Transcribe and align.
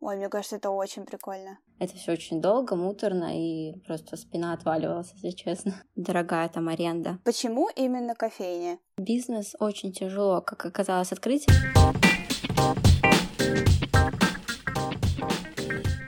Ой, 0.00 0.16
мне 0.16 0.28
кажется, 0.28 0.56
это 0.56 0.70
очень 0.70 1.04
прикольно. 1.04 1.58
Это 1.80 1.96
все 1.96 2.12
очень 2.12 2.40
долго, 2.40 2.76
муторно, 2.76 3.36
и 3.36 3.72
просто 3.84 4.16
спина 4.16 4.52
отваливалась, 4.52 5.10
если 5.14 5.30
честно. 5.30 5.74
Дорогая 5.96 6.48
там 6.48 6.68
аренда. 6.68 7.18
Почему 7.24 7.68
именно 7.74 8.14
кофейня? 8.14 8.78
Бизнес 8.96 9.56
очень 9.58 9.92
тяжело, 9.92 10.40
как 10.40 10.64
оказалось, 10.64 11.10
открыть. 11.10 11.46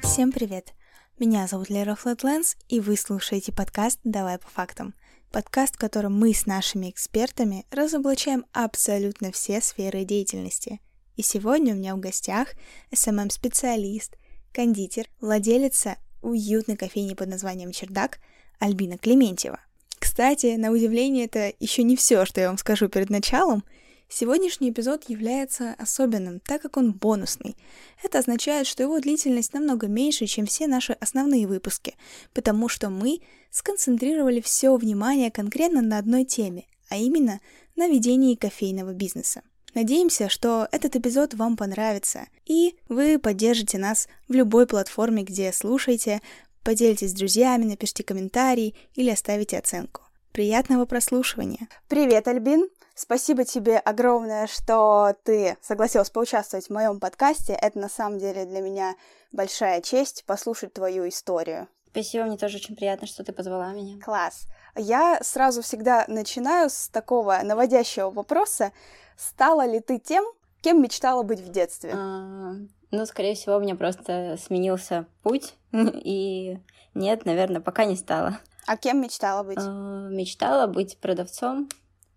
Всем 0.04 0.30
привет! 0.30 0.72
Меня 1.18 1.48
зовут 1.48 1.68
Лера 1.68 1.96
Флэтлендс, 1.96 2.54
и 2.68 2.78
вы 2.78 2.96
слушаете 2.96 3.52
подкаст 3.52 3.98
«Давай 4.04 4.38
по 4.38 4.46
фактам». 4.46 4.94
Подкаст, 5.32 5.74
в 5.74 5.78
котором 5.78 6.16
мы 6.16 6.32
с 6.32 6.46
нашими 6.46 6.90
экспертами 6.90 7.66
разоблачаем 7.72 8.46
абсолютно 8.52 9.32
все 9.32 9.60
сферы 9.60 10.04
деятельности– 10.04 10.80
и 11.20 11.22
сегодня 11.22 11.74
у 11.74 11.76
меня 11.76 11.94
в 11.94 12.00
гостях 12.00 12.54
SMM-специалист, 12.92 14.16
кондитер, 14.54 15.06
владелица 15.20 15.98
уютной 16.22 16.78
кофейни 16.78 17.12
под 17.12 17.28
названием 17.28 17.72
«Чердак» 17.72 18.20
Альбина 18.58 18.96
Клементьева. 18.96 19.60
Кстати, 19.98 20.56
на 20.56 20.70
удивление, 20.70 21.26
это 21.26 21.52
еще 21.60 21.82
не 21.82 21.94
все, 21.94 22.24
что 22.24 22.40
я 22.40 22.48
вам 22.48 22.56
скажу 22.56 22.88
перед 22.88 23.10
началом. 23.10 23.64
Сегодняшний 24.08 24.70
эпизод 24.70 25.10
является 25.10 25.74
особенным, 25.76 26.40
так 26.40 26.62
как 26.62 26.78
он 26.78 26.92
бонусный. 26.92 27.54
Это 28.02 28.18
означает, 28.18 28.66
что 28.66 28.82
его 28.82 28.98
длительность 28.98 29.52
намного 29.52 29.88
меньше, 29.88 30.24
чем 30.24 30.46
все 30.46 30.68
наши 30.68 30.94
основные 30.94 31.46
выпуски, 31.46 31.96
потому 32.32 32.70
что 32.70 32.88
мы 32.88 33.20
сконцентрировали 33.50 34.40
все 34.40 34.74
внимание 34.74 35.30
конкретно 35.30 35.82
на 35.82 35.98
одной 35.98 36.24
теме, 36.24 36.64
а 36.88 36.96
именно 36.96 37.40
на 37.76 37.88
ведении 37.88 38.36
кофейного 38.36 38.94
бизнеса. 38.94 39.42
Надеемся, 39.74 40.28
что 40.28 40.68
этот 40.72 40.96
эпизод 40.96 41.34
вам 41.34 41.56
понравится, 41.56 42.26
и 42.44 42.76
вы 42.88 43.18
поддержите 43.18 43.78
нас 43.78 44.08
в 44.28 44.32
любой 44.32 44.66
платформе, 44.66 45.22
где 45.22 45.52
слушаете, 45.52 46.20
поделитесь 46.64 47.10
с 47.10 47.14
друзьями, 47.14 47.64
напишите 47.64 48.02
комментарий 48.02 48.74
или 48.94 49.10
оставите 49.10 49.58
оценку. 49.58 50.02
Приятного 50.32 50.86
прослушивания! 50.86 51.68
Привет, 51.88 52.26
Альбин! 52.26 52.68
Спасибо 52.94 53.44
тебе 53.44 53.78
огромное, 53.78 54.46
что 54.46 55.14
ты 55.24 55.56
согласилась 55.62 56.10
поучаствовать 56.10 56.66
в 56.66 56.70
моем 56.70 57.00
подкасте. 57.00 57.54
Это 57.54 57.78
на 57.78 57.88
самом 57.88 58.18
деле 58.18 58.44
для 58.44 58.60
меня 58.60 58.94
большая 59.32 59.80
честь 59.80 60.24
послушать 60.26 60.74
твою 60.74 61.08
историю. 61.08 61.68
Спасибо, 61.90 62.24
мне 62.24 62.36
тоже 62.36 62.58
очень 62.58 62.76
приятно, 62.76 63.06
что 63.06 63.24
ты 63.24 63.32
позвала 63.32 63.72
меня. 63.72 63.98
Класс. 64.04 64.46
Я 64.76 65.18
сразу 65.22 65.62
всегда 65.62 66.04
начинаю 66.08 66.70
с 66.70 66.88
такого 66.88 67.40
наводящего 67.42 68.10
вопроса. 68.10 68.72
Стала 69.20 69.66
ли 69.66 69.80
ты 69.80 69.98
тем, 69.98 70.24
кем 70.62 70.80
мечтала 70.82 71.22
быть 71.22 71.40
в 71.40 71.50
детстве? 71.50 71.92
А, 71.94 72.54
ну, 72.90 73.04
скорее 73.04 73.34
всего, 73.34 73.56
у 73.56 73.60
меня 73.60 73.74
просто 73.74 74.38
сменился 74.42 75.04
путь, 75.22 75.56
и 75.72 76.58
нет, 76.94 77.26
наверное, 77.26 77.60
пока 77.60 77.84
не 77.84 77.96
стала. 77.96 78.38
А 78.66 78.78
кем 78.78 79.02
мечтала 79.02 79.42
быть? 79.42 79.58
А, 79.60 80.08
мечтала 80.08 80.66
быть 80.68 80.96
продавцом 80.96 81.68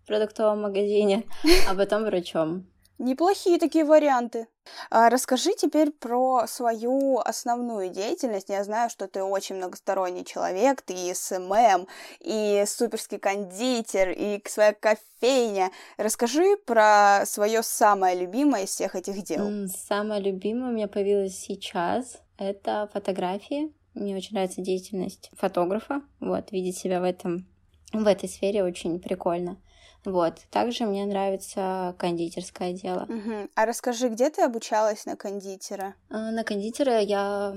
в 0.02 0.06
продуктовом 0.06 0.62
магазине, 0.62 1.24
а 1.68 1.74
потом 1.74 2.04
врачом. 2.04 2.64
Неплохие 2.98 3.58
такие 3.58 3.84
варианты. 3.84 4.46
А 4.90 5.10
расскажи 5.10 5.52
теперь 5.56 5.90
про 5.90 6.46
свою 6.46 7.18
основную 7.18 7.90
деятельность. 7.90 8.48
Я 8.48 8.62
знаю, 8.62 8.88
что 8.88 9.08
ты 9.08 9.22
очень 9.22 9.56
многосторонний 9.56 10.24
человек, 10.24 10.82
ты 10.82 10.94
и 10.94 11.12
SMM, 11.12 11.88
и 12.20 12.64
суперский 12.66 13.18
кондитер, 13.18 14.10
и 14.10 14.40
своя 14.46 14.72
кофейня. 14.72 15.70
Расскажи 15.96 16.56
про 16.66 17.24
свое 17.26 17.62
самое 17.62 18.16
любимое 18.16 18.64
из 18.64 18.70
всех 18.70 18.94
этих 18.94 19.24
дел. 19.24 19.68
Самое 19.68 20.20
любимое 20.22 20.70
у 20.70 20.74
меня 20.74 20.86
появилось 20.86 21.36
сейчас. 21.36 22.22
Это 22.38 22.88
фотографии. 22.92 23.72
Мне 23.94 24.16
очень 24.16 24.34
нравится 24.34 24.60
деятельность 24.60 25.30
фотографа. 25.34 26.02
Вот, 26.20 26.52
видеть 26.52 26.78
себя 26.78 27.00
в 27.00 27.04
этом 27.04 27.46
в 27.92 28.06
этой 28.06 28.28
сфере 28.28 28.64
очень 28.64 28.98
прикольно. 28.98 29.56
Вот. 30.04 30.40
Также 30.50 30.84
мне 30.84 31.06
нравится 31.06 31.94
кондитерское 31.98 32.72
дело. 32.72 33.06
Угу. 33.08 33.48
А 33.54 33.66
расскажи, 33.66 34.08
где 34.08 34.30
ты 34.30 34.42
обучалась 34.42 35.06
на 35.06 35.16
кондитера? 35.16 35.94
На 36.10 36.44
кондитера 36.44 37.00
я 37.00 37.54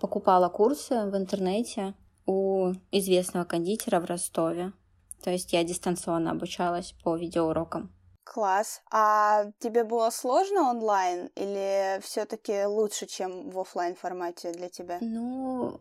покупала 0.00 0.48
курсы 0.48 0.94
в 1.06 1.16
интернете 1.16 1.94
у 2.26 2.72
известного 2.90 3.44
кондитера 3.44 4.00
в 4.00 4.04
Ростове. 4.04 4.72
То 5.22 5.30
есть 5.30 5.52
я 5.52 5.64
дистанционно 5.64 6.32
обучалась 6.32 6.94
по 7.02 7.16
видеоурокам. 7.16 7.92
Класс. 8.24 8.82
А 8.90 9.46
тебе 9.60 9.84
было 9.84 10.10
сложно 10.10 10.68
онлайн 10.68 11.30
или 11.36 12.00
все-таки 12.02 12.64
лучше, 12.64 13.06
чем 13.06 13.50
в 13.50 13.58
офлайн 13.58 13.94
формате 13.94 14.52
для 14.52 14.68
тебя? 14.68 14.98
Ну, 15.00 15.80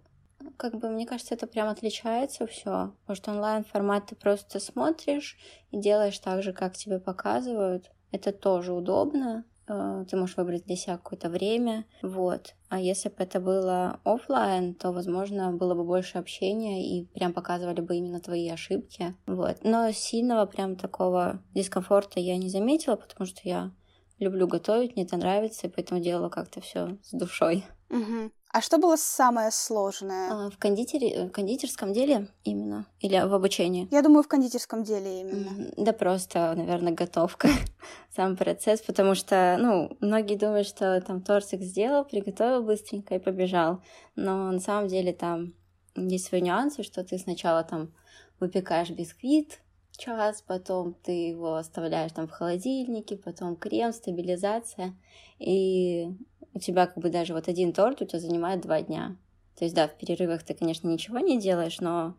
как 0.58 0.76
бы, 0.76 0.90
мне 0.90 1.06
кажется, 1.06 1.34
это 1.34 1.48
прям 1.48 1.68
отличается 1.70 2.48
все. 2.48 2.94
Что 3.12 3.32
онлайн-формат 3.32 4.08
ты 4.08 4.16
просто 4.16 4.60
смотришь 4.60 5.38
и 5.72 5.78
делаешь 5.78 6.20
так 6.20 6.44
же, 6.44 6.54
как 6.54 6.76
тебе 6.76 7.00
показывают. 7.00 7.92
Это 8.12 8.32
тоже 8.32 8.74
удобно. 8.74 9.46
Э, 9.68 10.06
ты 10.10 10.16
можешь 10.18 10.38
выбрать 10.38 10.66
для 10.66 10.76
себя 10.76 10.98
какое-то 10.98 11.30
время. 11.30 11.86
Вот. 12.02 12.56
А 12.70 12.80
если 12.80 13.10
бы 13.10 13.16
это 13.20 13.40
было 13.40 14.00
офлайн, 14.04 14.76
то, 14.76 14.92
возможно, 14.92 15.52
было 15.52 15.74
бы 15.74 15.84
больше 15.84 16.18
общения 16.18 16.86
и 16.88 17.06
прям 17.06 17.34
показывали 17.34 17.82
бы 17.82 17.96
именно 17.96 18.20
твои 18.20 18.50
ошибки. 18.50 19.16
Вот. 19.26 19.58
Но 19.64 19.92
сильного 19.92 20.46
прям 20.46 20.76
такого 20.76 21.42
дискомфорта 21.54 22.20
я 22.20 22.38
не 22.38 22.50
заметила, 22.50 22.96
потому 22.96 23.26
что 23.26 23.42
я 23.44 23.72
люблю 24.20 24.48
готовить, 24.48 24.96
мне 24.96 25.06
это 25.06 25.18
нравится, 25.18 25.68
и 25.68 25.70
поэтому 25.70 26.00
делала 26.00 26.30
как-то 26.30 26.62
все 26.62 26.98
с 27.04 27.12
душой. 27.12 27.66
Угу. 27.90 28.32
А 28.52 28.62
что 28.62 28.78
было 28.78 28.96
самое 28.96 29.52
сложное? 29.52 30.32
А, 30.32 30.50
в, 30.50 30.58
кондитере, 30.58 31.26
в 31.26 31.32
кондитерском 31.32 31.92
деле 31.92 32.30
именно? 32.46 32.88
Или 33.02 33.20
в 33.20 33.34
обучении? 33.34 33.88
Я 33.92 34.02
думаю, 34.02 34.24
в 34.24 34.30
кондитерском 34.30 34.84
деле 34.84 35.22
именно. 35.22 35.74
Да 35.76 35.92
просто, 35.92 36.54
наверное, 36.56 36.94
готовка. 36.94 37.50
Сам 38.16 38.38
процесс, 38.38 38.82
потому 38.82 39.14
что, 39.14 39.58
ну, 39.60 39.98
многие 40.00 40.38
думают, 40.38 40.68
что 40.68 41.02
там 41.02 41.22
тортик 41.22 41.62
сделал, 41.64 42.06
приготовил 42.06 42.64
быстренько 42.64 43.16
и 43.16 43.20
побежал. 43.20 43.82
Но 44.16 44.52
на 44.52 44.60
самом 44.60 44.88
деле 44.88 45.12
там 45.12 45.54
есть 45.96 46.28
свои 46.28 46.42
нюансы, 46.42 46.84
что 46.84 47.04
ты 47.04 47.18
сначала 47.18 47.64
там 47.64 47.94
выпекаешь 48.40 48.90
бисквит, 48.90 49.60
час, 49.98 50.44
потом 50.46 50.94
ты 50.94 51.30
его 51.30 51.56
оставляешь 51.56 52.12
там 52.12 52.28
в 52.28 52.32
холодильнике, 52.32 53.18
потом 53.18 53.56
крем, 53.56 53.94
стабилизация, 53.94 54.96
и 55.40 56.10
у 56.56 56.60
тебя 56.60 56.88
как 56.88 56.98
бы 56.98 57.10
даже 57.10 57.34
вот 57.34 57.48
один 57.48 57.74
торт 57.74 58.02
у 58.02 58.06
тебя 58.06 58.20
занимает 58.20 58.62
два 58.62 58.82
дня. 58.82 59.18
То 59.58 59.66
есть, 59.66 59.76
да, 59.76 59.88
в 59.88 59.98
перерывах 59.98 60.44
ты, 60.44 60.54
конечно, 60.54 60.88
ничего 60.88 61.20
не 61.20 61.40
делаешь, 61.40 61.80
но 61.80 62.16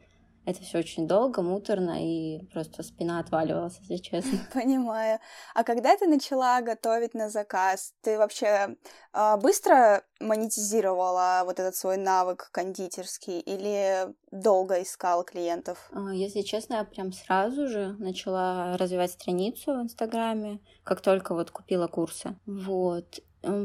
это 0.47 0.63
все 0.63 0.79
очень 0.79 1.09
долго, 1.09 1.43
муторно, 1.43 1.97
и 2.01 2.47
просто 2.53 2.85
спина 2.85 3.19
отваливалась, 3.19 3.79
если 3.81 3.97
честно. 3.97 4.39
Понимаю. 4.55 5.19
А 5.55 5.65
когда 5.65 5.97
ты 5.97 6.07
начала 6.07 6.61
готовить 6.61 7.15
на 7.15 7.29
заказ, 7.29 7.95
ты 8.01 8.17
вообще 8.17 8.77
э, 9.13 9.37
быстро 9.39 10.05
монетизировала 10.21 11.43
вот 11.45 11.59
этот 11.59 11.75
свой 11.75 11.97
навык 11.97 12.49
кондитерский 12.53 13.41
или 13.41 14.15
долго 14.31 14.83
искала 14.83 15.25
клиентов? 15.25 15.91
А, 15.93 16.15
если 16.15 16.43
честно, 16.43 16.75
я 16.75 16.85
прям 16.85 17.13
сразу 17.13 17.67
же 17.67 17.97
начала 17.99 18.77
развивать 18.77 19.11
страницу 19.11 19.75
в 19.75 19.83
Инстаграме, 19.83 20.61
как 20.85 21.01
только 21.01 21.35
вот 21.35 21.51
купила 21.51 21.89
курсы. 21.89 22.37
Вот. 22.47 23.21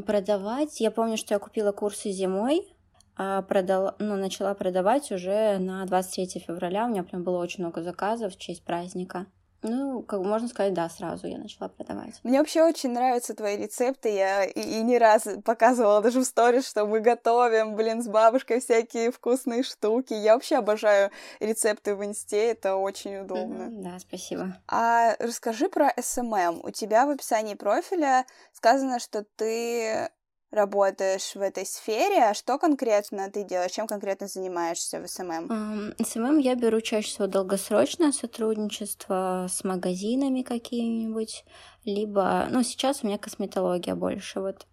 Продавать, 0.06 0.80
я 0.80 0.90
помню, 0.90 1.16
что 1.16 1.34
я 1.34 1.38
купила 1.40 1.72
курсы 1.72 2.10
зимой, 2.10 2.68
а 3.16 3.42
продала, 3.42 3.96
ну, 3.98 4.16
начала 4.16 4.54
продавать 4.54 5.10
уже 5.10 5.58
на 5.58 5.84
23 5.86 6.40
февраля. 6.40 6.86
У 6.86 6.88
меня 6.88 7.02
прям 7.02 7.24
было 7.24 7.38
очень 7.38 7.64
много 7.64 7.82
заказов 7.82 8.34
в 8.34 8.38
честь 8.38 8.64
праздника. 8.64 9.26
Ну, 9.62 10.02
как 10.02 10.20
можно 10.20 10.48
сказать, 10.48 10.74
да, 10.74 10.88
сразу 10.88 11.26
я 11.26 11.38
начала 11.38 11.68
продавать. 11.68 12.20
Мне 12.24 12.38
вообще 12.38 12.62
очень 12.62 12.90
нравятся 12.90 13.34
твои 13.34 13.56
рецепты. 13.56 14.12
Я 14.12 14.44
и, 14.44 14.60
и 14.60 14.82
не 14.82 14.98
раз 14.98 15.28
показывала 15.44 16.00
даже 16.02 16.20
в 16.20 16.24
сторис, 16.24 16.68
что 16.68 16.84
мы 16.86 17.00
готовим, 17.00 17.76
блин, 17.76 18.02
с 18.02 18.08
бабушкой 18.08 18.60
всякие 18.60 19.12
вкусные 19.12 19.62
штуки. 19.62 20.14
Я 20.14 20.34
вообще 20.34 20.56
обожаю 20.56 21.10
рецепты 21.40 21.94
в 21.94 22.04
инсте, 22.04 22.50
это 22.50 22.76
очень 22.76 23.18
удобно. 23.18 23.64
Mm-hmm, 23.64 23.82
да, 23.82 23.98
спасибо. 23.98 24.56
А 24.66 25.14
расскажи 25.18 25.68
про 25.68 25.92
SMM. 25.96 26.60
У 26.64 26.70
тебя 26.70 27.06
в 27.06 27.10
описании 27.10 27.54
профиля 27.54 28.26
сказано, 28.52 28.98
что 28.98 29.24
ты 29.36 30.10
работаешь 30.52 31.34
в 31.34 31.40
этой 31.40 31.64
сфере, 31.64 32.24
а 32.24 32.34
что 32.34 32.58
конкретно 32.58 33.30
ты 33.30 33.42
делаешь, 33.42 33.72
чем 33.72 33.86
конкретно 33.86 34.28
занимаешься 34.28 35.00
в 35.00 35.08
СММ? 35.08 35.94
СММ 35.98 36.38
я 36.38 36.54
беру 36.54 36.80
чаще 36.80 37.08
всего 37.08 37.26
долгосрочное 37.26 38.12
сотрудничество 38.12 39.46
с 39.50 39.64
магазинами 39.64 40.42
какими-нибудь, 40.42 41.44
либо, 41.84 42.46
ну, 42.50 42.62
сейчас 42.62 43.02
у 43.02 43.06
меня 43.06 43.18
косметология 43.18 43.94
больше, 43.94 44.40
вот, 44.40 44.66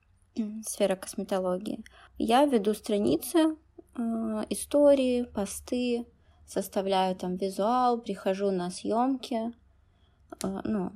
сфера 0.65 0.95
косметологии. 0.95 1.83
Я 2.17 2.45
веду 2.45 2.73
страницы, 2.73 3.55
э, 3.97 4.01
истории, 4.49 5.23
посты, 5.23 6.05
составляю 6.45 7.15
там 7.15 7.37
визуал, 7.37 7.99
прихожу 8.01 8.51
на 8.51 8.69
съемки, 8.69 9.53
э, 10.43 10.61
ну, 10.65 10.91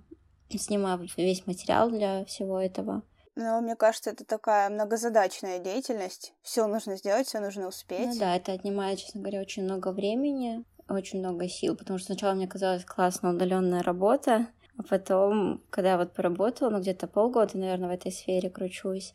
снимаю 0.49 1.07
весь 1.17 1.47
материал 1.47 1.89
для 1.89 2.25
всего 2.25 2.59
этого 2.59 3.01
Но 3.35 3.61
мне 3.61 3.75
кажется, 3.75 4.11
это 4.11 4.25
такая 4.25 4.69
многозадачная 4.69 5.59
деятельность. 5.59 6.33
Все 6.41 6.67
нужно 6.67 6.97
сделать, 6.97 7.27
все 7.27 7.39
нужно 7.39 7.67
успеть. 7.67 8.07
Ну 8.07 8.19
да, 8.19 8.35
это 8.35 8.51
отнимает, 8.51 8.99
честно 8.99 9.21
говоря, 9.21 9.41
очень 9.41 9.63
много 9.63 9.91
времени, 9.91 10.63
очень 10.87 11.19
много 11.19 11.47
сил, 11.47 11.75
потому 11.75 11.97
что 11.97 12.07
сначала 12.07 12.33
мне 12.33 12.47
казалась 12.47 12.85
классная 12.85 13.33
удаленная 13.33 13.81
работа, 13.81 14.47
а 14.77 14.83
потом, 14.83 15.63
когда 15.69 15.91
я 15.91 15.97
вот 15.97 16.13
поработала, 16.13 16.69
ну 16.69 16.79
где-то 16.79 17.07
полгода, 17.07 17.57
наверное, 17.57 17.89
в 17.89 17.93
этой 17.93 18.11
сфере 18.11 18.49
кручусь, 18.49 19.13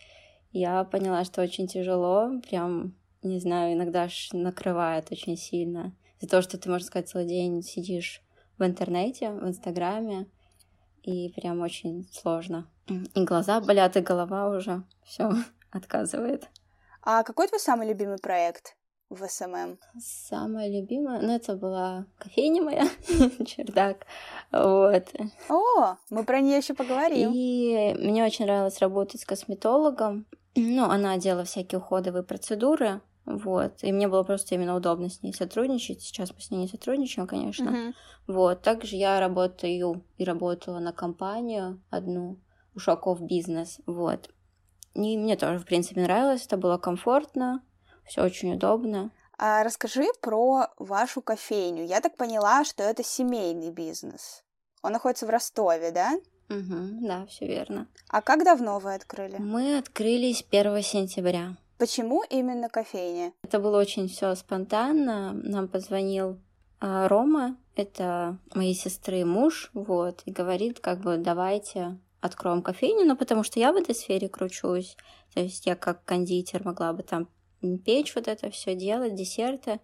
я 0.51 0.83
поняла, 0.85 1.25
что 1.25 1.43
очень 1.43 1.69
тяжело, 1.69 2.31
прям, 2.49 2.95
не 3.23 3.39
знаю, 3.39 3.75
иногда 3.75 4.05
аж 4.05 4.31
накрывает 4.33 5.13
очень 5.13 5.37
сильно. 5.37 5.95
Из-за 6.19 6.31
того, 6.31 6.43
что 6.43 6.59
ты, 6.59 6.69
можно 6.69 6.87
сказать, 6.87 7.09
целый 7.09 7.27
день 7.27 7.63
сидишь 7.63 8.23
в 8.57 8.65
интернете, 8.65 9.31
в 9.31 9.47
Инстаграме, 9.47 10.27
и 11.03 11.33
прям 11.35 11.61
очень 11.61 12.09
сложно. 12.13 12.69
И 12.87 13.25
глаза 13.25 13.61
болят, 13.61 13.97
и 13.97 14.01
голова 14.01 14.49
уже 14.49 14.83
все 15.05 15.31
отказывает. 15.71 16.49
А 17.03 17.23
какой 17.23 17.49
твой 17.49 17.61
самый 17.61 17.89
любимый 17.89 18.19
проект 18.19 18.77
в 19.09 19.27
SMM? 19.27 19.79
Самая 20.01 20.69
любимая, 20.69 21.21
ну 21.21 21.35
это 21.35 21.57
была 21.57 22.07
кофейня 22.19 22.63
моя, 22.63 22.89
чердак, 23.47 24.07
вот. 24.53 25.05
О, 25.49 25.97
мы 26.11 26.25
про 26.25 26.41
нее 26.41 26.59
еще 26.59 26.75
поговорим. 26.75 27.31
И 27.35 27.95
мне 27.99 28.25
очень 28.25 28.45
нравилось 28.45 28.79
работать 28.81 29.21
с 29.21 29.25
косметологом. 29.25 30.27
Ну, 30.55 30.85
она 30.85 31.17
делала 31.19 31.45
всякие 31.45 31.79
уходовые 31.79 32.25
процедуры, 32.25 33.01
вот. 33.29 33.85
И 33.85 33.93
мне 33.93 34.09
было 34.09 34.23
просто 34.23 34.55
именно 34.55 34.75
удобно 34.75 35.11
с 35.11 35.23
ней 35.23 35.35
сотрудничать. 35.35 36.01
Сейчас 36.01 36.33
мы 36.33 36.41
с 36.41 36.51
ней 36.51 36.57
не 36.57 36.69
сотрудничаем, 36.69 37.27
конечно. 37.27 37.69
Uh-huh. 37.69 37.93
Вот. 38.27 38.63
Также 38.63 38.97
я 38.97 39.21
работаю 39.21 40.03
и 40.17 40.25
работала 40.25 40.79
на 40.79 40.93
компанию 40.93 41.83
одну, 41.91 42.39
Ушаков 42.75 43.21
бизнес. 43.21 43.81
Вот. 43.85 44.31
И 44.95 45.19
мне 45.19 45.37
тоже, 45.37 45.59
в 45.59 45.67
принципе, 45.67 46.01
нравилось. 46.01 46.47
Это 46.47 46.57
было 46.57 46.79
комфортно, 46.79 47.63
все 48.07 48.23
очень 48.23 48.55
удобно. 48.55 49.11
А 49.37 49.63
расскажи 49.63 50.07
про 50.23 50.69
вашу 50.79 51.21
кофейню. 51.21 51.85
Я 51.85 52.01
так 52.01 52.17
поняла, 52.17 52.65
что 52.65 52.83
это 52.83 53.05
семейный 53.05 53.71
бизнес. 53.71 54.43
Он 54.83 54.93
находится 54.93 55.27
в 55.27 55.31
Ростове, 55.31 55.91
да? 55.91 56.15
Угу, 56.49 57.07
да, 57.07 57.27
все 57.27 57.47
верно. 57.47 57.89
А 58.09 58.23
как 58.23 58.43
давно 58.43 58.79
вы 58.79 58.95
открыли? 58.95 59.37
Мы 59.37 59.77
открылись 59.77 60.45
1 60.51 60.83
сентября. 60.83 61.57
Почему 61.79 62.25
именно 62.29 62.69
кофейня? 62.69 63.33
Это 63.43 63.61
было 63.61 63.79
очень 63.79 64.09
все 64.09 64.35
спонтанно. 64.35 65.33
Нам 65.33 65.69
позвонил 65.69 66.41
а, 66.81 67.09
Рома, 67.09 67.57
это 67.77 68.39
моей 68.55 68.75
сестры 68.75 69.25
муж, 69.25 69.71
вот, 69.75 70.23
и 70.25 70.33
говорит, 70.33 70.81
как 70.81 71.01
бы, 71.01 71.17
давайте 71.17 71.99
откроем 72.21 72.63
кофейню, 72.63 73.05
ну, 73.05 73.17
потому 73.17 73.43
что 73.45 73.61
я 73.61 73.73
в 73.73 73.77
этой 73.77 73.95
сфере 73.95 74.29
кручусь, 74.29 74.97
то 75.35 75.41
есть 75.41 75.67
я 75.67 75.77
как 75.77 76.05
кондитер 76.05 76.65
могла 76.65 76.93
бы 76.93 77.03
там 77.03 77.29
печь 77.85 78.15
вот 78.15 78.29
это 78.29 78.51
все 78.51 78.75
делать, 78.75 79.15
десерты, 79.15 79.81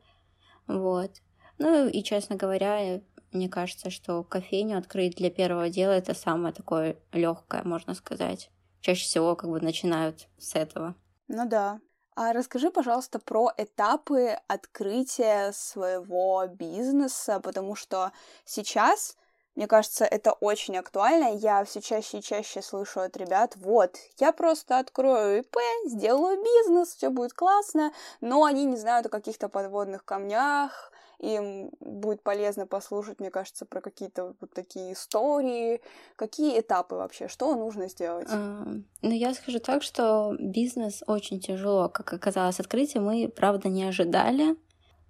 вот. 0.67 1.11
Ну, 1.59 1.89
и, 1.89 2.03
честно 2.03 2.37
говоря, 2.37 3.01
мне 3.33 3.49
кажется, 3.49 3.91
что 3.91 4.23
кофейню 4.23 4.79
открыть 4.79 5.17
для 5.17 5.31
первого 5.31 5.69
дела 5.69 5.93
это 5.93 6.15
самое 6.15 6.55
такое 6.55 6.99
легкое, 7.13 7.63
можно 7.65 7.95
сказать. 7.95 8.51
Чаще 8.81 9.05
всего 9.05 9.35
как 9.35 9.51
бы 9.51 9.61
начинают 9.61 10.29
с 10.39 10.55
этого. 10.55 10.95
Ну 11.29 11.49
да. 11.49 11.81
А 12.17 12.33
расскажи, 12.33 12.71
пожалуйста, 12.71 13.19
про 13.19 13.53
этапы 13.57 14.39
открытия 14.47 15.51
своего 15.53 16.47
бизнеса, 16.47 17.41
потому 17.41 17.75
что 17.75 18.13
сейчас, 18.45 19.17
мне 19.55 19.67
кажется, 19.67 20.05
это 20.05 20.33
очень 20.33 20.77
актуально. 20.77 21.37
Я 21.37 21.65
все 21.65 21.81
чаще 21.81 22.19
и 22.19 22.23
чаще 22.23 22.63
слышу 22.63 23.01
от 23.01 23.17
ребят, 23.17 23.55
вот, 23.57 23.97
я 24.19 24.33
просто 24.33 24.79
открою 24.79 25.41
ИП, 25.41 25.57
сделаю 25.87 26.43
бизнес, 26.43 26.95
все 26.95 27.11
будет 27.11 27.33
классно, 27.33 27.93
но 28.21 28.45
они 28.45 28.65
не 28.65 28.77
знают 28.77 29.07
о 29.07 29.11
каких-то 29.11 29.49
подводных 29.49 30.05
камнях, 30.05 30.93
им 31.21 31.71
будет 31.81 32.23
полезно 32.23 32.67
послушать, 32.67 33.21
мне 33.21 33.31
кажется, 33.31 33.65
про 33.65 33.81
какие-то 33.81 34.35
вот 34.41 34.53
такие 34.53 34.93
истории. 34.93 35.81
Какие 36.17 36.61
этапы 36.61 36.97
вообще? 36.97 37.29
Что 37.29 37.55
нужно 37.55 37.89
сделать? 37.89 38.29
А, 38.31 38.67
ну, 39.01 39.11
я 39.11 39.33
скажу 39.35 39.59
так, 39.59 39.83
что 39.83 40.37
бизнес 40.39 41.03
очень 41.07 41.41
тяжело. 41.41 41.89
Как 41.89 42.13
оказалось, 42.13 42.61
открытие 42.61 43.01
мы, 43.01 43.29
правда, 43.29 43.69
не 43.69 43.85
ожидали. 43.85 44.57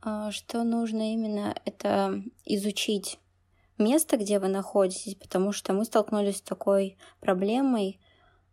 А, 0.03 0.31
что 0.31 0.63
нужно 0.63 1.13
именно 1.13 1.55
это 1.65 2.23
изучить 2.45 3.19
место, 3.79 4.17
где 4.17 4.39
вы 4.39 4.49
находитесь, 4.49 5.15
потому 5.15 5.53
что 5.53 5.73
мы 5.73 5.85
столкнулись 5.85 6.39
с 6.39 6.43
такой 6.43 6.97
проблемой, 7.21 8.01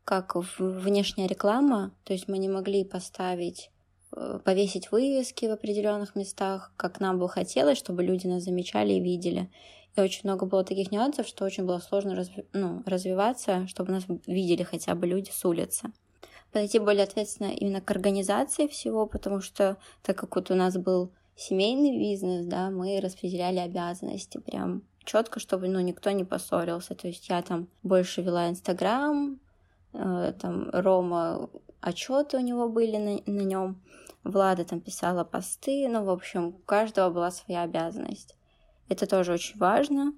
как 0.04 0.36
внешняя 0.58 1.28
реклама, 1.28 1.94
то 2.04 2.14
есть 2.14 2.28
мы 2.28 2.38
не 2.38 2.50
могли 2.50 2.84
поставить 2.84 3.72
Э, 4.14 4.40
повесить 4.44 4.92
вывески 4.92 5.46
в 5.46 5.52
определенных 5.52 6.16
местах, 6.16 6.74
как 6.76 7.00
нам 7.00 7.18
бы 7.18 7.30
хотелось, 7.30 7.78
чтобы 7.78 8.04
люди 8.04 8.28
нас 8.28 8.44
замечали 8.44 8.94
и 8.94 9.00
видели. 9.00 9.50
И 9.96 10.02
очень 10.02 10.22
много 10.24 10.46
было 10.46 10.64
таких 10.64 10.92
нюансов, 10.92 11.28
что 11.28 11.46
очень 11.46 11.66
было 11.66 11.80
сложно 11.80 12.14
разви- 12.14 12.46
ну, 12.54 12.84
развиваться, 12.86 13.68
чтобы 13.68 13.92
нас 13.92 14.04
видели 14.28 14.64
хотя 14.64 14.96
бы 14.96 15.08
люди 15.08 15.30
с 15.32 15.46
улицы. 15.46 15.92
Подойти 16.52 16.80
более 16.80 17.04
ответственно 17.04 17.52
именно 17.54 17.80
к 17.80 17.90
организации 17.92 18.68
всего, 18.68 19.06
потому 19.06 19.40
что 19.40 19.78
так 20.02 20.18
как 20.18 20.36
вот 20.36 20.52
у 20.52 20.56
нас 20.56 20.78
был 20.78 21.14
семейный 21.36 21.98
бизнес, 21.98 22.46
да, 22.46 22.70
мы 22.70 23.00
распределяли 23.00 23.60
обязанности 23.60 24.38
прям 24.40 24.84
четко, 25.03 25.39
чтобы 25.39 25.68
ну, 25.68 25.80
никто 25.80 26.12
не 26.12 26.24
поссорился. 26.24 26.95
То 26.95 27.07
есть 27.07 27.30
я 27.30 27.42
там 27.42 27.68
больше 27.83 28.21
вела 28.21 28.50
Инстаграм, 28.50 29.39
э, 29.94 30.33
там 30.39 30.69
Рома 30.71 31.50
отчеты 31.81 32.38
у 32.38 32.42
него 32.42 32.69
были 32.69 32.98
на, 32.98 33.31
на 33.31 33.42
нем. 33.42 33.81
Влада 34.24 34.63
там 34.63 34.81
писала 34.81 35.24
посты, 35.24 35.88
ну, 35.89 36.03
в 36.03 36.09
общем, 36.09 36.48
у 36.48 36.51
каждого 36.51 37.09
была 37.09 37.31
своя 37.31 37.63
обязанность. 37.63 38.36
Это 38.88 39.07
тоже 39.07 39.33
очень 39.33 39.57
важно. 39.57 40.13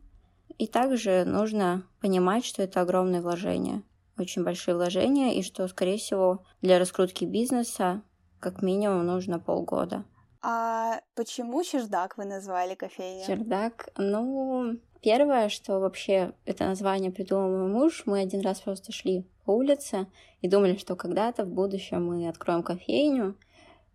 И 0.58 0.68
также 0.68 1.24
нужно 1.26 1.84
понимать, 2.02 2.46
что 2.46 2.62
это 2.62 2.82
огромные 2.82 3.22
вложения, 3.22 3.82
очень 4.18 4.44
большие 4.44 4.76
вложения, 4.76 5.34
и 5.34 5.42
что, 5.42 5.68
скорее 5.68 5.98
всего, 5.98 6.44
для 6.62 6.80
раскрутки 6.80 7.24
бизнеса 7.24 8.02
как 8.40 8.62
минимум 8.62 9.06
нужно 9.06 9.40
полгода. 9.40 10.04
А 10.46 11.00
почему 11.16 11.64
чердак 11.64 12.18
вы 12.18 12.26
назвали 12.26 12.76
кофейню? 12.76 13.26
Чердак, 13.26 13.90
ну, 13.98 14.78
первое, 15.02 15.48
что 15.48 15.80
вообще 15.80 16.34
это 16.44 16.66
название 16.66 17.12
придумал 17.12 17.50
мой 17.50 17.68
муж, 17.70 18.04
мы 18.06 18.20
один 18.20 18.42
раз 18.42 18.60
просто 18.60 18.92
шли 18.92 19.26
по 19.46 19.52
улице 19.52 20.08
и 20.42 20.50
думали, 20.50 20.76
что 20.76 20.98
когда-то 20.98 21.46
в 21.46 21.50
будущем 21.50 22.06
мы 22.06 22.28
откроем 22.28 22.62
кофейню, 22.62 23.38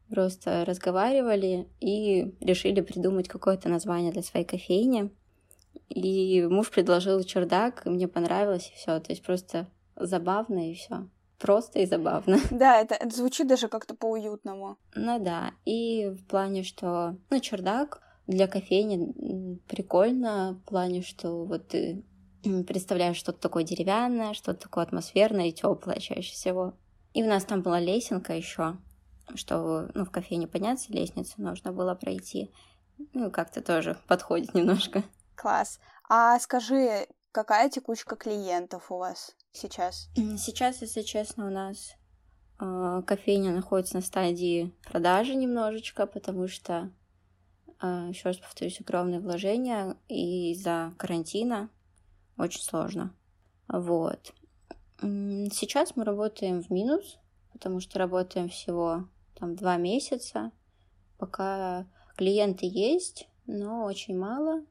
просто 0.09 0.65
разговаривали 0.65 1.69
и 1.81 2.35
решили 2.40 2.81
придумать 2.81 3.28
какое-то 3.28 3.69
название 3.69 4.11
для 4.11 4.23
своей 4.23 4.47
кофейни. 4.47 5.11
И 5.90 6.47
муж 6.50 6.71
предложил 6.71 7.23
чердак, 7.25 7.87
и 7.87 7.90
мне 7.90 8.09
понравилось, 8.09 8.71
и 8.71 8.75
все. 8.75 8.99
То 9.00 9.12
есть 9.12 9.23
просто 9.23 9.67
забавно 9.97 10.71
и 10.71 10.75
все. 10.75 11.09
Просто 11.38 11.78
и 11.78 11.87
забавно. 11.87 12.38
Да, 12.50 12.80
это, 12.80 12.95
это 12.95 13.14
звучит 13.14 13.47
даже 13.47 13.68
как-то 13.68 13.95
по-уютному. 13.95 14.76
Ну 14.95 15.18
да. 15.18 15.52
И 15.64 16.09
в 16.09 16.26
плане, 16.26 16.64
что 16.64 17.16
ну, 17.30 17.40
чердак 17.40 18.00
для 18.26 18.49
кофейни 18.49 19.59
прикольно, 19.68 20.61
в 20.62 20.68
плане, 20.68 21.02
что 21.02 21.45
вот 21.45 21.68
ты 21.68 22.04
представляешь 22.66 23.16
что-то 23.16 23.40
такое 23.40 23.64
деревянное, 23.64 24.35
что-то 24.35 24.61
такое 24.61 24.85
атмосферное 24.85 25.49
и 25.49 25.52
теплое 25.52 25.99
чаще 25.99 26.33
всего. 26.33 26.75
И 27.14 27.23
у 27.23 27.26
нас 27.26 27.45
там 27.45 27.62
была 27.62 27.80
лесенка 27.80 28.35
еще, 28.35 28.76
что 29.35 29.88
ну, 29.95 30.04
в 30.04 30.11
кофейне 30.11 30.47
подняться 30.47 30.92
лестницу 30.92 31.35
нужно 31.38 31.73
было 31.73 31.95
пройти. 31.95 32.52
Ну, 33.12 33.30
как-то 33.30 33.62
тоже 33.62 33.97
подходит 34.09 34.54
немножко. 34.54 35.02
Класс. 35.37 35.78
А 36.09 36.38
скажи, 36.40 37.07
какая 37.33 37.71
текучка 37.71 38.16
клиентов 38.16 38.90
у 38.90 38.99
вас 38.99 39.37
сейчас? 39.59 40.09
Сейчас, 40.15 40.83
если 40.83 41.03
честно, 41.03 41.47
у 41.47 41.50
нас 41.50 41.95
э, 42.61 43.03
кофейня 43.07 43.53
находится 43.53 43.97
на 43.97 44.00
стадии 44.00 44.73
продажи 44.85 45.35
немножечко, 45.35 46.07
потому 46.07 46.49
что, 46.49 46.91
э, 47.83 48.07
еще 48.11 48.29
раз 48.29 48.38
повторюсь, 48.38 48.81
огромные 48.81 49.21
вложения, 49.21 49.97
и 50.09 50.53
из-за 50.53 50.95
карантина 50.97 51.71
очень 52.37 52.62
сложно. 52.62 53.15
Вот. 53.69 54.33
Сейчас 55.00 55.95
мы 55.95 56.05
работаем 56.05 56.62
в 56.62 56.71
минус, 56.71 57.19
потому 57.53 57.81
что 57.81 57.99
работаем 57.99 58.49
всего 58.49 59.09
там 59.35 59.55
два 59.55 59.77
месяца, 59.77 60.50
пока 61.19 61.87
клиенты 62.17 62.67
есть, 62.67 63.29
но 63.47 63.85
очень 63.85 64.19
мало. 64.19 64.65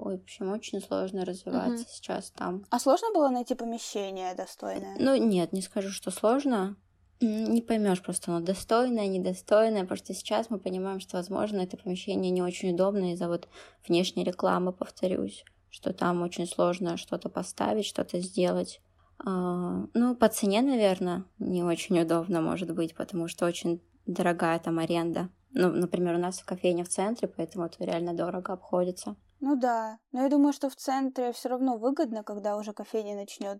В 0.00 0.08
общем, 0.08 0.50
очень 0.50 0.80
сложно 0.80 1.24
развиваться 1.24 1.84
угу. 1.84 1.90
сейчас 1.90 2.30
там. 2.30 2.64
А 2.70 2.78
сложно 2.78 3.08
было 3.12 3.28
найти 3.28 3.54
помещение 3.54 4.34
достойное? 4.34 4.96
Ну, 4.98 5.14
нет, 5.16 5.52
не 5.52 5.60
скажу, 5.60 5.90
что 5.90 6.10
сложно. 6.10 6.76
Не 7.20 7.60
поймешь 7.60 8.02
просто, 8.02 8.30
оно 8.30 8.44
достойное, 8.44 9.06
недостойное, 9.06 9.82
потому 9.82 9.98
что 9.98 10.14
сейчас 10.14 10.48
мы 10.48 10.58
понимаем, 10.58 11.00
что, 11.00 11.18
возможно, 11.18 11.60
это 11.60 11.76
помещение 11.76 12.30
не 12.30 12.40
очень 12.40 12.72
удобное 12.72 13.12
из-за 13.12 13.28
вот 13.28 13.46
внешней 13.86 14.24
рекламы, 14.24 14.72
повторюсь, 14.72 15.44
что 15.68 15.92
там 15.92 16.22
очень 16.22 16.46
сложно 16.46 16.96
что-то 16.96 17.28
поставить, 17.28 17.84
что-то 17.84 18.20
сделать. 18.20 18.80
А, 19.18 19.84
ну, 19.92 20.16
по 20.16 20.28
цене, 20.30 20.62
наверное, 20.62 21.24
не 21.38 21.62
очень 21.62 22.00
удобно 22.00 22.40
может 22.40 22.74
быть, 22.74 22.94
потому 22.94 23.28
что 23.28 23.44
очень 23.44 23.82
дорогая 24.06 24.58
там 24.58 24.78
аренда. 24.78 25.28
Ну, 25.52 25.70
например, 25.70 26.14
у 26.14 26.18
нас 26.18 26.42
кофейня 26.42 26.84
в 26.84 26.88
центре, 26.88 27.28
поэтому 27.28 27.66
это 27.66 27.84
реально 27.84 28.14
дорого 28.14 28.54
обходится. 28.54 29.16
Ну 29.40 29.56
да, 29.56 29.98
но 30.12 30.22
я 30.22 30.28
думаю, 30.28 30.52
что 30.52 30.68
в 30.68 30.76
центре 30.76 31.32
все 31.32 31.48
равно 31.48 31.76
выгодно, 31.76 32.22
когда 32.22 32.56
уже 32.56 32.72
кофейня 32.72 33.16
начнет 33.16 33.58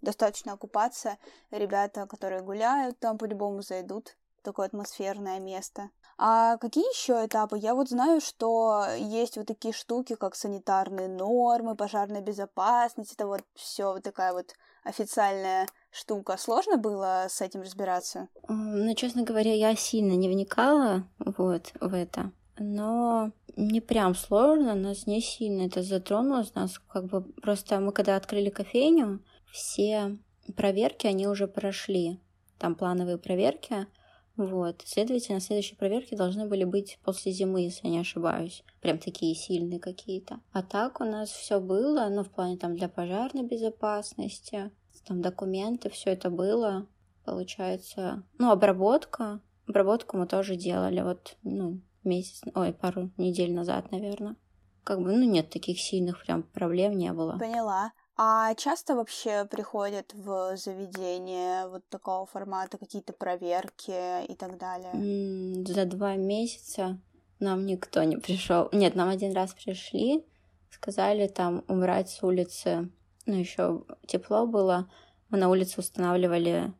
достаточно 0.00 0.52
окупаться. 0.52 1.18
Ребята, 1.50 2.06
которые 2.06 2.42
гуляют, 2.42 2.98
там 2.98 3.18
по-любому 3.18 3.62
зайдут. 3.62 4.16
Такое 4.42 4.66
атмосферное 4.66 5.38
место. 5.38 5.90
А 6.16 6.56
какие 6.56 6.84
еще 6.90 7.24
этапы? 7.24 7.58
Я 7.58 7.74
вот 7.74 7.90
знаю, 7.90 8.20
что 8.20 8.84
есть 8.96 9.36
вот 9.36 9.46
такие 9.46 9.72
штуки, 9.72 10.16
как 10.16 10.34
санитарные 10.34 11.08
нормы, 11.08 11.76
пожарная 11.76 12.22
безопасность. 12.22 13.12
Это 13.12 13.26
вот 13.26 13.42
все 13.54 13.92
вот 13.92 14.02
такая 14.02 14.32
вот 14.32 14.54
официальная 14.82 15.66
штука. 15.90 16.36
Сложно 16.38 16.76
было 16.78 17.26
с 17.28 17.40
этим 17.40 17.60
разбираться? 17.60 18.28
Ну, 18.48 18.94
честно 18.94 19.22
говоря, 19.22 19.54
я 19.54 19.76
сильно 19.76 20.12
не 20.12 20.28
вникала 20.28 21.04
вот 21.18 21.72
в 21.80 21.94
это. 21.94 22.32
Но 22.58 23.32
не 23.56 23.80
прям 23.80 24.14
сложно, 24.14 24.74
нас 24.74 25.06
не 25.06 25.20
сильно 25.20 25.62
это 25.62 25.82
затронуло, 25.82 26.44
нас 26.54 26.78
как 26.78 27.06
бы 27.06 27.22
просто 27.22 27.80
мы 27.80 27.92
когда 27.92 28.16
открыли 28.16 28.50
кофейню, 28.50 29.20
все 29.52 30.18
проверки, 30.56 31.06
они 31.06 31.26
уже 31.26 31.46
прошли, 31.46 32.20
там 32.58 32.74
плановые 32.74 33.18
проверки, 33.18 33.86
вот. 34.40 34.82
Следовательно, 34.86 35.38
следующие 35.38 35.76
проверки 35.76 36.14
должны 36.14 36.46
были 36.46 36.64
быть 36.64 36.98
после 37.04 37.30
зимы, 37.30 37.60
если 37.60 37.88
я 37.88 37.92
не 37.92 37.98
ошибаюсь. 37.98 38.64
Прям 38.80 38.98
такие 38.98 39.34
сильные 39.34 39.78
какие-то. 39.78 40.40
А 40.52 40.62
так 40.62 41.02
у 41.02 41.04
нас 41.04 41.28
все 41.28 41.60
было, 41.60 42.08
ну, 42.08 42.24
в 42.24 42.30
плане 42.30 42.56
там 42.56 42.74
для 42.74 42.88
пожарной 42.88 43.42
безопасности, 43.42 44.70
там 45.06 45.20
документы, 45.20 45.90
все 45.90 46.10
это 46.10 46.30
было. 46.30 46.86
Получается, 47.26 48.22
ну, 48.38 48.50
обработка. 48.50 49.40
Обработку 49.68 50.16
мы 50.16 50.26
тоже 50.26 50.56
делали 50.56 51.02
вот, 51.02 51.36
ну, 51.42 51.80
месяц, 52.04 52.42
ой, 52.54 52.72
пару 52.72 53.10
недель 53.16 53.52
назад, 53.52 53.90
наверное. 53.90 54.36
Как 54.84 55.00
бы, 55.00 55.12
ну, 55.12 55.24
нет 55.24 55.50
таких 55.50 55.80
сильных 55.80 56.24
прям 56.24 56.42
проблем 56.42 56.96
не 56.96 57.12
было. 57.12 57.38
Поняла. 57.38 57.92
А 58.16 58.54
часто 58.54 58.96
вообще 58.96 59.46
приходят 59.46 60.12
в 60.12 60.56
заведение 60.56 61.68
вот 61.68 61.88
такого 61.88 62.26
формата 62.26 62.76
какие-то 62.76 63.12
проверки 63.12 64.26
и 64.26 64.34
так 64.34 64.58
далее? 64.58 65.64
За 65.64 65.86
два 65.86 66.16
месяца 66.16 66.98
нам 67.38 67.64
никто 67.64 68.02
не 68.02 68.16
пришел. 68.16 68.68
Нет, 68.72 68.94
нам 68.94 69.08
один 69.08 69.32
раз 69.32 69.54
пришли, 69.54 70.22
сказали 70.70 71.28
там 71.28 71.64
убрать 71.68 72.10
с 72.10 72.22
улицы. 72.22 72.90
Ну, 73.24 73.36
еще 73.36 73.84
тепло 74.06 74.46
было. 74.46 74.90
Мы 75.30 75.38
на 75.38 75.48
улице 75.48 75.80
устанавливали 75.80 76.72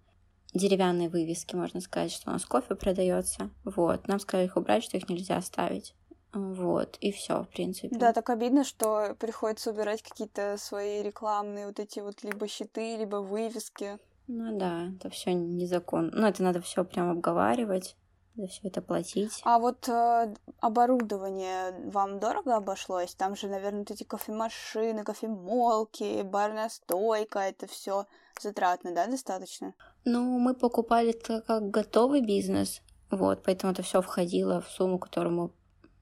деревянные 0.55 1.09
вывески, 1.09 1.55
можно 1.55 1.81
сказать, 1.81 2.13
что 2.13 2.31
у 2.31 2.33
нас 2.33 2.45
кофе 2.45 2.75
продается. 2.75 3.51
Вот. 3.65 4.09
Нам 4.09 4.19
сказали 4.21 4.47
их 4.47 4.57
убрать, 4.57 4.85
что 4.85 4.97
их 4.97 5.09
нельзя 5.09 5.37
оставить. 5.37 5.95
Вот, 6.33 6.97
и 7.01 7.11
все, 7.11 7.43
в 7.43 7.49
принципе. 7.49 7.97
Да, 7.97 8.13
так 8.13 8.31
обидно, 8.31 8.63
что 8.63 9.17
приходится 9.19 9.71
убирать 9.71 10.01
какие-то 10.03 10.57
свои 10.59 11.03
рекламные 11.03 11.67
вот 11.67 11.81
эти 11.81 11.99
вот 11.99 12.23
либо 12.23 12.47
щиты, 12.47 12.97
либо 12.97 13.17
вывески. 13.17 13.99
Ну 14.29 14.57
да, 14.57 14.91
это 14.97 15.11
все 15.11 15.35
незаконно. 15.35 16.13
Ну, 16.15 16.27
это 16.29 16.45
надо 16.45 16.61
все 16.61 16.85
прям 16.85 17.11
обговаривать, 17.11 17.97
за 18.37 18.47
все 18.47 18.69
это 18.69 18.81
платить. 18.81 19.41
А 19.43 19.59
вот 19.59 19.89
э, 19.89 20.35
оборудование 20.61 21.73
вам 21.91 22.21
дорого 22.21 22.55
обошлось? 22.55 23.17
Там 23.17 23.35
же, 23.35 23.49
наверное, 23.49 23.81
вот 23.81 23.91
эти 23.91 24.05
кофемашины, 24.05 25.03
кофемолки, 25.03 26.23
барная 26.23 26.69
стойка, 26.69 27.41
это 27.41 27.67
все 27.67 28.07
затратно, 28.41 28.95
да, 28.95 29.09
достаточно? 29.09 29.75
Ну, 30.05 30.39
мы 30.39 30.55
покупали 30.55 31.11
это 31.11 31.43
как 31.43 31.71
готовый 31.71 32.21
бизнес, 32.21 32.83
вот, 33.11 33.43
поэтому 33.45 33.73
это 33.73 33.83
все 33.83 34.01
входило 34.01 34.61
в 34.61 34.69
сумму, 34.69 34.99
которую 34.99 35.35
мы 35.35 35.51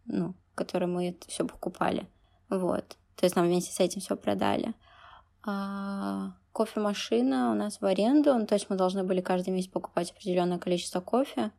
ну, 0.08 0.34
который 0.54 0.88
мы 0.88 1.10
это 1.10 1.28
все 1.28 1.46
покупали. 1.46 2.08
Вот. 2.48 2.96
То 3.16 3.24
есть 3.24 3.36
нам 3.36 3.46
вместе 3.46 3.72
с 3.72 3.80
этим 3.80 4.00
все 4.00 4.16
продали. 4.16 4.74
А 5.46 6.32
кофемашина 6.52 7.52
у 7.52 7.54
нас 7.54 7.80
в 7.80 7.84
аренду, 7.84 8.34
ну, 8.34 8.46
то 8.46 8.54
есть 8.54 8.68
мы 8.68 8.76
должны 8.76 9.04
были 9.04 9.20
каждый 9.20 9.50
месяц 9.50 9.70
покупать 9.70 10.10
определенное 10.10 10.58
количество 10.58 11.00
кофе, 11.00 11.52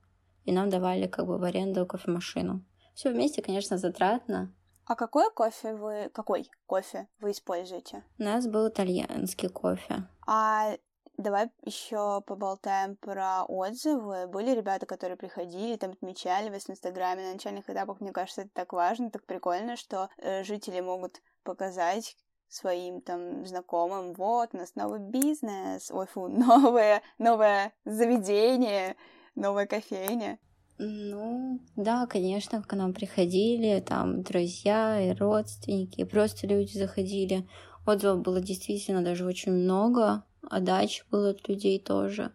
и 0.43 0.51
нам 0.51 0.69
давали 0.69 1.08
как 1.08 1.25
бы 1.25 1.38
в 1.38 1.43
аренду 1.43 1.86
кофемашину. 1.86 2.65
Все 2.93 3.12
вместе, 3.12 3.41
конечно, 3.41 3.77
затратно. 3.77 4.53
А 4.86 4.96
какой 4.96 5.31
кофе 5.31 5.75
вы, 5.75 6.10
какой 6.13 6.50
кофе 6.65 7.08
вы 7.19 7.31
используете? 7.31 8.03
У 8.17 8.24
нас 8.24 8.48
был 8.48 8.67
итальянский 8.67 9.48
кофе. 9.48 10.08
А 10.27 10.75
Давай 11.20 11.50
еще 11.66 12.22
поболтаем 12.22 12.96
про 12.96 13.44
отзывы. 13.44 14.28
Были 14.28 14.56
ребята, 14.56 14.86
которые 14.86 15.18
приходили, 15.18 15.76
там 15.76 15.92
отмечали 15.92 16.50
вас 16.50 16.64
в 16.64 16.70
Инстаграме 16.70 17.24
на 17.26 17.34
начальных 17.34 17.70
этапах. 17.70 18.00
Мне 18.00 18.14
кажется, 18.14 18.44
это 18.44 18.52
так 18.54 18.72
важно, 18.72 19.12
так 19.12 19.26
прикольно, 19.26 19.76
что 19.76 20.10
э, 20.18 20.46
жители 20.46 20.80
могут 20.80 21.22
показать 21.44 22.16
своим 22.48 23.02
там 23.02 23.46
знакомым, 23.46 24.14
вот, 24.14 24.52
у 24.54 24.58
нас 24.58 24.76
новый 24.76 25.02
бизнес, 25.02 25.92
ой, 25.92 26.08
фу, 26.08 26.28
новое, 26.30 27.02
новое 27.18 27.74
заведение, 27.84 28.96
новая 29.36 29.66
кофейня. 29.66 30.40
Ну, 30.78 31.60
да, 31.76 32.08
конечно, 32.08 32.64
к 32.64 32.74
нам 32.74 32.94
приходили 32.94 33.82
там 33.82 34.24
друзья 34.24 35.02
и 35.02 35.14
родственники, 35.14 36.06
просто 36.06 36.48
люди 36.48 36.78
заходили. 36.78 37.46
Отзывов 37.86 38.22
было 38.22 38.40
действительно 38.40 39.04
даже 39.04 39.26
очень 39.26 39.52
много 39.52 40.24
отдач 40.43 41.05
было 41.12 41.31
от 41.31 41.48
людей 41.48 41.79
тоже. 41.79 42.31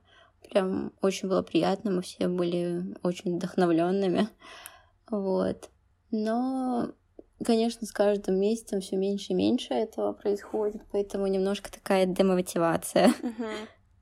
Прям 0.50 0.92
очень 1.00 1.28
было 1.28 1.42
приятно, 1.42 1.90
мы 1.90 2.02
все 2.02 2.28
были 2.28 2.96
очень 3.02 3.36
вдохновленными. 3.36 4.28
Вот. 5.10 5.68
Но, 6.10 6.88
конечно, 7.44 7.86
с 7.86 7.92
каждым 7.92 8.40
месяцем 8.40 8.80
все 8.80 8.96
меньше 8.96 9.32
и 9.32 9.36
меньше 9.36 9.74
этого 9.74 10.14
происходит, 10.14 10.80
поэтому 10.90 11.26
немножко 11.26 11.70
такая 11.70 12.06
демотивация. 12.06 13.08
Угу. 13.08 13.44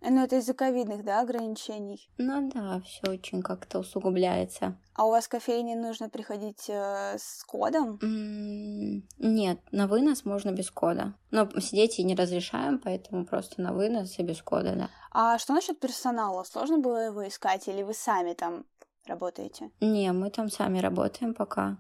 Ну, 0.04 0.24
это 0.24 0.36
из-за 0.36 0.52
ковидных, 0.52 1.04
да, 1.04 1.20
ограничений? 1.20 2.10
Ну 2.18 2.50
да, 2.52 2.80
все 2.84 3.12
очень 3.12 3.40
как-то 3.40 3.78
усугубляется. 3.78 4.76
А 4.94 5.06
у 5.06 5.10
вас 5.10 5.28
кофейне 5.28 5.76
нужно 5.76 6.08
приходить 6.08 6.68
э, 6.68 7.16
с 7.18 7.44
кодом? 7.44 7.98
Mm, 8.02 9.02
нет, 9.18 9.60
на 9.70 9.86
вынос 9.86 10.24
можно 10.24 10.50
без 10.50 10.70
кода. 10.70 11.14
Но 11.30 11.48
сидеть 11.60 11.98
и 11.98 12.04
не 12.04 12.16
разрешаем, 12.16 12.80
поэтому 12.80 13.24
просто 13.24 13.62
на 13.62 13.72
вынос 13.72 14.18
и 14.18 14.22
без 14.22 14.42
кода, 14.42 14.74
да. 14.74 14.90
А 15.12 15.38
что 15.38 15.54
насчет 15.54 15.78
персонала? 15.78 16.42
Сложно 16.42 16.78
было 16.78 17.06
его 17.06 17.26
искать 17.26 17.68
или 17.68 17.82
вы 17.82 17.94
сами 17.94 18.34
там 18.34 18.64
работаете? 19.06 19.70
Не, 19.80 20.12
мы 20.12 20.30
там 20.30 20.50
сами 20.50 20.78
работаем 20.78 21.32
пока. 21.34 21.78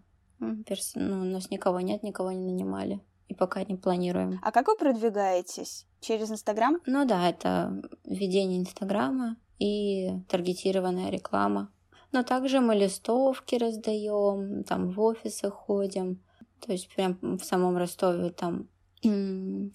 Перс... 0.66 0.92
Ну, 0.94 1.22
у 1.22 1.24
нас 1.24 1.50
никого 1.50 1.80
нет, 1.80 2.02
никого 2.02 2.30
не 2.32 2.52
нанимали. 2.52 3.00
Пока 3.42 3.64
не 3.64 3.74
планируем. 3.74 4.38
А 4.40 4.52
как 4.52 4.68
вы 4.68 4.76
продвигаетесь? 4.76 5.84
Через 6.00 6.30
Инстаграм? 6.30 6.76
Ну 6.86 7.04
да, 7.04 7.28
это 7.28 7.82
ведение 8.04 8.60
Инстаграма 8.60 9.36
и 9.58 10.12
таргетированная 10.28 11.10
реклама. 11.10 11.68
Но 12.12 12.22
также 12.22 12.60
мы 12.60 12.76
листовки 12.76 13.56
раздаем, 13.56 14.62
там 14.62 14.92
в 14.92 15.00
офисы 15.00 15.50
ходим. 15.50 16.22
То 16.64 16.70
есть 16.70 16.88
прям 16.94 17.18
в 17.20 17.42
самом 17.42 17.76
Ростове 17.76 18.30
там 18.30 18.68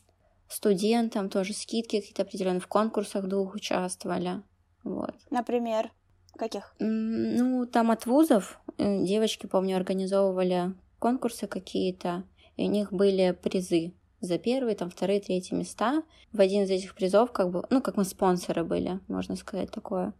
студентам 0.47 1.29
тоже 1.29 1.51
скидки 1.51 1.99
какие-то 1.99 2.21
определенные 2.21 2.61
в 2.61 2.67
конкурсах 2.67 3.27
двух 3.27 3.53
участвовали. 3.53 4.43
Вот. 4.85 5.13
Например, 5.29 5.91
каких? 6.37 6.73
Ну, 6.79 7.65
там 7.65 7.91
от 7.91 8.05
вузов 8.05 8.61
э, 8.77 9.03
девочки, 9.03 9.45
помню, 9.45 9.75
организовывали 9.75 10.73
конкурсы 10.99 11.47
какие-то, 11.47 12.23
и 12.57 12.67
у 12.67 12.71
них 12.71 12.91
были 12.91 13.31
призы 13.31 13.93
за 14.19 14.37
первые, 14.37 14.75
там, 14.75 14.89
вторые, 14.89 15.21
третьи 15.21 15.53
места. 15.53 16.03
В 16.33 16.41
один 16.41 16.63
из 16.63 16.71
этих 16.71 16.95
призов, 16.95 17.31
как 17.31 17.51
бы, 17.51 17.65
ну, 17.69 17.81
как 17.81 17.95
мы 17.97 18.03
спонсоры 18.03 18.63
были, 18.63 18.99
можно 19.07 19.35
сказать 19.35 19.71
такое. 19.71 20.13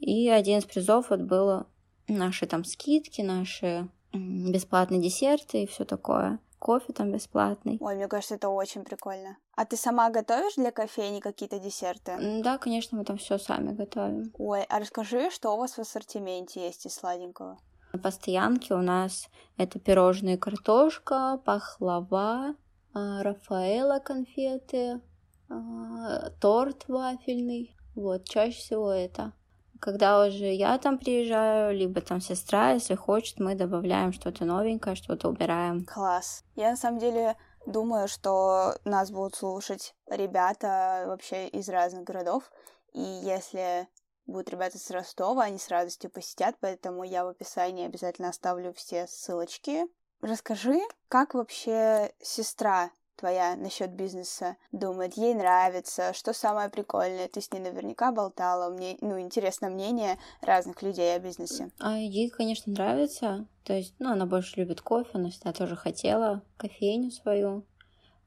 И 0.00 0.28
один 0.28 0.58
из 0.58 0.64
призов 0.64 1.10
вот 1.10 1.20
было 1.20 1.66
наши 2.08 2.46
там 2.46 2.64
скидки, 2.64 3.22
наши 3.22 3.88
бесплатные 4.12 5.00
десерты 5.00 5.62
и 5.62 5.66
все 5.66 5.84
такое. 5.84 6.38
Кофе 6.58 6.92
там 6.92 7.12
бесплатный. 7.12 7.76
Ой, 7.80 7.94
мне 7.94 8.08
кажется, 8.08 8.36
это 8.36 8.48
очень 8.48 8.84
прикольно. 8.84 9.36
А 9.54 9.66
ты 9.66 9.76
сама 9.76 10.08
готовишь 10.10 10.54
для 10.56 10.70
кофейни 10.70 11.20
какие-то 11.20 11.58
десерты? 11.58 12.40
Да, 12.42 12.58
конечно, 12.58 12.96
мы 12.96 13.04
там 13.04 13.18
все 13.18 13.38
сами 13.38 13.72
готовим. 13.72 14.32
Ой, 14.38 14.64
а 14.64 14.78
расскажи, 14.80 15.30
что 15.30 15.54
у 15.54 15.58
вас 15.58 15.72
в 15.72 15.78
ассортименте 15.78 16.64
есть 16.64 16.86
из 16.86 16.94
сладенького? 16.94 17.58
На 17.94 18.00
постоянке 18.00 18.74
у 18.74 18.82
нас 18.82 19.28
это 19.56 19.78
пирожные 19.78 20.36
картошка, 20.36 21.40
пахлава, 21.44 22.56
а, 22.92 23.22
Рафаэла 23.22 24.00
конфеты, 24.00 25.00
а, 25.48 26.30
торт 26.40 26.86
вафельный. 26.88 27.76
Вот, 27.94 28.28
чаще 28.28 28.58
всего 28.58 28.90
это. 28.90 29.32
Когда 29.78 30.26
уже 30.26 30.52
я 30.52 30.76
там 30.78 30.98
приезжаю, 30.98 31.76
либо 31.76 32.00
там 32.00 32.20
сестра, 32.20 32.72
если 32.72 32.96
хочет, 32.96 33.38
мы 33.38 33.54
добавляем 33.54 34.12
что-то 34.12 34.44
новенькое, 34.44 34.96
что-то 34.96 35.28
убираем. 35.28 35.84
Класс. 35.84 36.42
Я 36.56 36.70
на 36.70 36.76
самом 36.76 36.98
деле 36.98 37.36
Думаю, 37.66 38.08
что 38.08 38.74
нас 38.84 39.10
будут 39.10 39.36
слушать 39.36 39.94
ребята 40.06 41.04
вообще 41.06 41.48
из 41.48 41.68
разных 41.70 42.04
городов. 42.04 42.50
И 42.92 43.00
если 43.00 43.88
будут 44.26 44.50
ребята 44.50 44.78
с 44.78 44.90
Ростова, 44.90 45.44
они 45.44 45.58
с 45.58 45.68
радостью 45.68 46.10
посетят, 46.10 46.56
поэтому 46.60 47.04
я 47.04 47.24
в 47.24 47.28
описании 47.28 47.86
обязательно 47.86 48.28
оставлю 48.28 48.72
все 48.72 49.06
ссылочки. 49.06 49.86
Расскажи, 50.20 50.80
как 51.08 51.34
вообще 51.34 52.12
сестра 52.20 52.90
твоя 53.16 53.56
насчет 53.56 53.90
бизнеса 53.90 54.56
думает, 54.72 55.16
ей 55.16 55.34
нравится, 55.34 56.12
что 56.14 56.32
самое 56.32 56.68
прикольное, 56.68 57.28
ты 57.28 57.40
с 57.40 57.52
ней 57.52 57.60
наверняка 57.60 58.10
болтала, 58.10 58.70
мне, 58.70 58.96
ну, 59.00 59.20
интересно 59.20 59.70
мнение 59.70 60.18
разных 60.40 60.82
людей 60.82 61.14
о 61.14 61.18
бизнесе. 61.18 61.70
А 61.78 61.96
ей, 61.96 62.28
конечно, 62.30 62.72
нравится, 62.72 63.46
то 63.64 63.72
есть, 63.72 63.94
ну, 63.98 64.10
она 64.10 64.26
больше 64.26 64.60
любит 64.60 64.80
кофе, 64.80 65.10
она 65.14 65.30
всегда 65.30 65.52
тоже 65.52 65.76
хотела 65.76 66.42
кофейню 66.56 67.10
свою, 67.10 67.64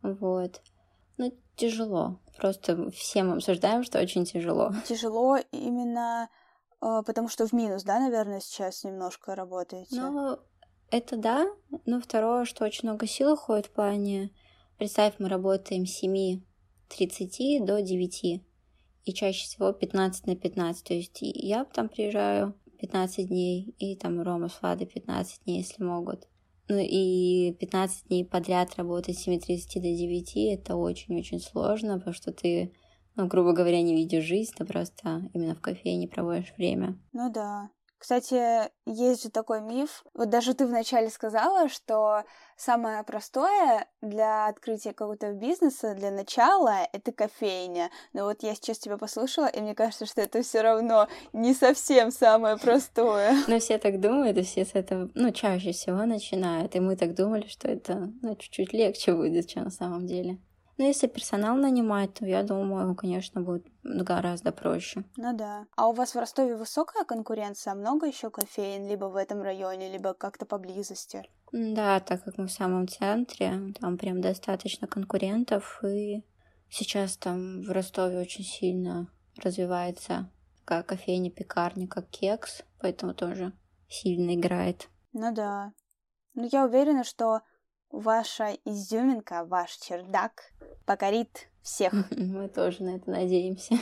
вот. 0.01 0.61
Ну, 1.17 1.33
тяжело, 1.55 2.19
просто 2.37 2.89
все 2.91 3.23
мы 3.23 3.35
обсуждаем, 3.35 3.83
что 3.83 3.99
очень 3.99 4.25
тяжело. 4.25 4.71
Тяжело 4.87 5.37
именно 5.51 6.29
э, 6.81 7.01
потому 7.05 7.27
что 7.27 7.47
в 7.47 7.53
минус, 7.53 7.83
да, 7.83 7.99
наверное, 7.99 8.39
сейчас 8.39 8.83
немножко 8.83 9.35
работаете? 9.35 9.95
Ну, 9.95 10.37
это 10.91 11.17
да, 11.17 11.47
но 11.85 11.99
второе, 11.99 12.45
что 12.45 12.65
очень 12.65 12.87
много 12.87 13.07
сил 13.07 13.33
уходит 13.33 13.65
в 13.65 13.71
плане 13.71 14.31
Представь, 14.77 15.15
мы 15.17 15.27
работаем 15.27 15.87
с 15.87 16.03
7.30 16.03 17.65
до 17.65 17.81
9, 17.81 18.43
и 19.05 19.13
чаще 19.13 19.45
всего 19.45 19.73
15 19.73 20.27
на 20.27 20.35
15, 20.35 20.83
то 20.83 20.93
есть 20.93 21.17
я 21.21 21.65
там 21.65 21.89
приезжаю 21.89 22.53
15 22.79 23.27
дней, 23.27 23.73
и 23.79 23.95
там 23.95 24.21
Рома 24.21 24.49
с 24.49 24.61
Владой 24.61 24.85
15 24.85 25.45
дней, 25.45 25.61
если 25.61 25.83
могут. 25.83 26.27
Ну 26.69 26.77
и 26.79 27.53
15 27.59 28.07
дней 28.07 28.25
подряд 28.25 28.75
работать 28.75 29.17
с 29.17 29.27
7.30 29.27 29.75
до 29.75 29.81
9, 29.81 30.35
это 30.35 30.75
очень-очень 30.75 31.39
сложно, 31.39 31.97
потому 31.97 32.13
что 32.13 32.33
ты, 32.33 32.73
ну, 33.15 33.27
грубо 33.27 33.53
говоря, 33.53 33.81
не 33.81 33.95
видишь 33.95 34.25
жизнь, 34.25 34.53
ты 34.57 34.65
просто 34.65 35.29
именно 35.33 35.55
в 35.55 35.61
кофейне 35.61 36.07
проводишь 36.07 36.53
время. 36.57 36.99
Ну 37.13 37.31
да. 37.31 37.69
Кстати, 37.97 38.69
есть 38.85 39.23
же 39.23 39.29
такой 39.29 39.61
миф. 39.61 40.03
Вот 40.13 40.29
даже 40.29 40.53
ты 40.53 40.67
вначале 40.67 41.09
сказала, 41.09 41.67
что 41.67 42.23
самое 42.55 43.03
простое 43.03 43.87
для 44.01 44.47
открытия 44.47 44.93
какого-то 44.93 45.33
бизнеса, 45.33 45.95
для 45.95 46.11
начала, 46.11 46.87
это 46.93 47.11
кофейня. 47.11 47.89
Но 48.13 48.25
вот 48.25 48.43
я 48.43 48.53
сейчас 48.53 48.77
тебя 48.77 48.97
послушала, 48.97 49.47
и 49.47 49.61
мне 49.61 49.73
кажется, 49.73 50.05
что 50.05 50.21
это 50.21 50.43
все 50.43 50.61
равно 50.61 51.07
не 51.33 51.53
совсем 51.53 52.11
самое 52.11 52.57
простое. 52.57 53.35
Но 53.47 53.59
все 53.59 53.77
так 53.79 53.99
думают, 53.99 54.37
и 54.37 54.43
все 54.43 54.63
с 54.63 54.75
этого, 54.75 55.09
ну, 55.15 55.31
чаще 55.31 55.71
всего 55.71 56.05
начинают. 56.05 56.75
И 56.75 56.79
мы 56.79 56.95
так 56.95 57.15
думали, 57.15 57.47
что 57.47 57.67
это, 57.67 58.11
ну, 58.21 58.35
чуть-чуть 58.35 58.73
легче 58.73 59.13
будет, 59.13 59.47
чем 59.47 59.65
на 59.65 59.71
самом 59.71 60.05
деле. 60.05 60.37
Но 60.77 60.83
ну, 60.83 60.89
если 60.89 61.07
персонал 61.07 61.55
нанимать, 61.57 62.13
то 62.13 62.25
я 62.25 62.43
думаю, 62.43 62.93
конечно, 62.95 63.41
будет 63.41 63.65
гораздо 63.83 64.51
проще. 64.51 65.03
Ну 65.17 65.35
да. 65.35 65.65
А 65.75 65.87
у 65.87 65.93
вас 65.93 66.13
в 66.13 66.19
Ростове 66.19 66.55
высокая 66.55 67.03
конкуренция? 67.03 67.73
Много 67.73 68.05
еще 68.05 68.29
кофеин, 68.29 68.87
либо 68.87 69.05
в 69.05 69.15
этом 69.15 69.41
районе, 69.41 69.91
либо 69.91 70.13
как-то 70.13 70.45
поблизости? 70.45 71.23
Да, 71.51 71.99
так 71.99 72.23
как 72.23 72.37
мы 72.37 72.45
в 72.45 72.51
самом 72.51 72.87
центре, 72.87 73.73
там 73.79 73.97
прям 73.97 74.21
достаточно 74.21 74.87
конкурентов, 74.87 75.83
и 75.83 76.23
сейчас 76.69 77.17
там 77.17 77.63
в 77.63 77.71
Ростове 77.71 78.19
очень 78.19 78.43
сильно 78.43 79.07
развивается 79.43 80.29
как 80.63 80.87
кофейня, 80.87 81.31
пекарня, 81.31 81.87
как 81.87 82.07
кекс, 82.09 82.63
поэтому 82.79 83.15
тоже 83.15 83.53
сильно 83.87 84.35
играет. 84.35 84.89
Ну 85.13 85.33
да. 85.33 85.71
Ну 86.35 86.47
я 86.51 86.65
уверена, 86.65 87.03
что 87.03 87.41
ваша 87.91 88.57
изюминка, 88.65 89.45
ваш 89.45 89.71
чердак 89.77 90.51
покорит 90.85 91.49
всех. 91.61 91.93
Мы 92.11 92.49
тоже 92.49 92.83
на 92.83 92.95
это 92.95 93.09
надеемся. 93.09 93.75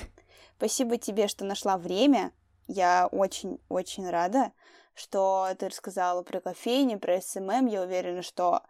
Спасибо 0.57 0.97
тебе, 0.97 1.27
что 1.27 1.45
нашла 1.45 1.77
время. 1.77 2.31
Я 2.67 3.07
очень-очень 3.11 4.09
рада, 4.09 4.51
что 4.93 5.47
ты 5.59 5.67
рассказала 5.67 6.23
про 6.23 6.39
кофейни, 6.39 6.95
про 6.95 7.21
SMM. 7.21 7.67
Я 7.67 7.83
уверена, 7.83 8.21
что 8.21 8.61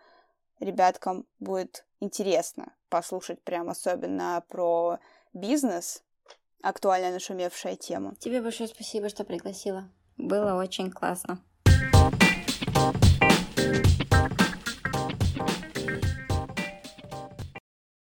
ребяткам 0.60 1.26
будет 1.40 1.86
интересно 2.00 2.74
послушать 2.96 3.42
прям 3.42 3.70
особенно 3.70 4.42
про 4.48 5.00
бизнес, 5.34 6.02
актуальная 6.62 7.12
нашумевшая 7.12 7.76
тема. 7.76 8.16
Тебе 8.20 8.42
большое 8.42 8.70
спасибо, 8.70 9.10
что 9.10 9.26
пригласила. 9.26 9.90
Было 10.18 10.56
очень 10.56 10.90
классно. 10.92 11.42